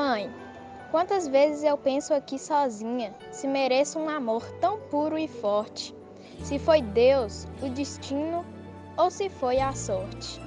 [0.00, 0.28] Mãe,
[0.90, 5.94] quantas vezes eu penso aqui sozinha se mereço um amor tão puro e forte?
[6.42, 8.44] Se foi Deus, o destino
[8.98, 10.40] ou se foi a sorte?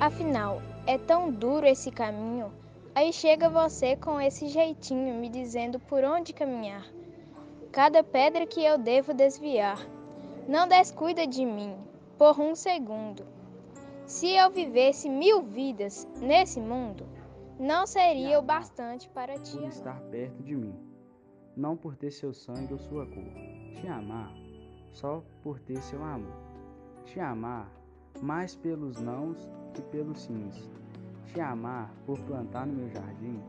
[0.00, 2.52] Afinal, é tão duro esse caminho.
[2.92, 6.84] Aí chega você com esse jeitinho me dizendo por onde caminhar.
[7.70, 9.78] Cada pedra que eu devo desviar.
[10.48, 11.76] Não descuida de mim
[12.18, 13.24] por um segundo.
[14.04, 17.06] Se eu vivesse mil vidas nesse mundo,
[17.60, 19.68] não seria o bastante para te por amar.
[19.70, 20.74] estar perto de mim,
[21.54, 23.32] não por ter seu sangue ou sua cor.
[23.74, 24.32] Te amar
[24.88, 26.34] só por ter seu amor.
[27.04, 27.70] Te amar
[28.22, 30.70] mais pelos nãos que pelos sims.
[31.26, 33.40] Te amar por plantar no meu jardim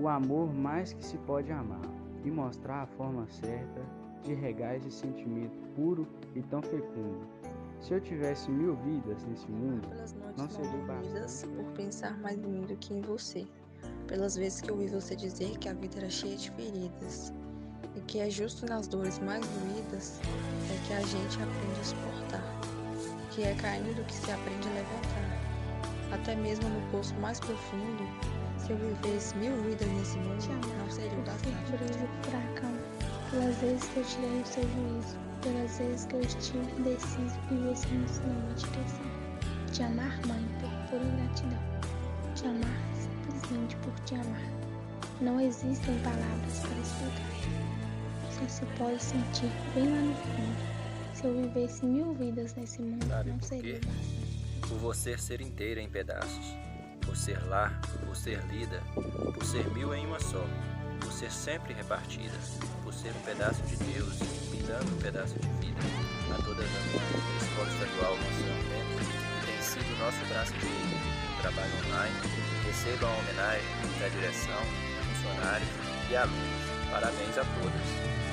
[0.00, 1.82] o amor mais que se pode amar
[2.24, 3.82] e mostrar a forma certa
[4.22, 7.26] de regar esse sentimento puro e tão fecundo.
[7.80, 11.46] Se eu tivesse mil vidas nesse mundo, pelas noites não seria bastante.
[11.54, 13.46] por pensar mais em mim do que em você.
[14.06, 17.32] Pelas vezes que eu ouvi você dizer que a vida era cheia de feridas
[17.94, 20.20] e que é justo nas dores mais doídas
[20.70, 22.60] é que a gente aprende a suportar,
[23.30, 25.38] que é caindo que se aprende a levantar.
[26.12, 28.02] Até mesmo no poço mais profundo,
[28.56, 30.42] se eu vivesse mil vidas nesse mundo,
[30.78, 31.72] não seria bastante.
[33.30, 37.54] Pelas vezes que eu tirei o seu juízo, pelas vezes que eu estive indeciso e
[37.56, 39.06] você me ensinou uma direção.
[39.72, 41.58] Te amar, mãe, por pura gratidão.
[42.34, 44.42] Te amar simplesmente por te amar.
[45.20, 47.28] Não existem palavras para explicar.
[48.30, 50.78] Só se pode sentir bem lá no fundo.
[51.14, 54.60] Se eu vivesse mil vidas nesse mundo, Sabe não seria bastante.
[54.60, 56.54] por você ser inteira em pedaços,
[57.04, 60.44] por ser lar, por ser lida, por ser mil em uma só,
[61.18, 62.38] ser sempre repartida,
[62.84, 64.20] por ser um pedaço de Deus
[64.52, 65.80] me dando um pedaço de vida.
[66.30, 72.14] A todas as mães da Escola Estadual Monsenhor tem sido nosso braço direito trabalho online,
[72.66, 73.66] recebam a homenagem
[73.98, 74.62] da direção,
[75.16, 75.68] funcionários
[76.08, 76.90] e alunos.
[76.90, 78.27] Parabéns a todas.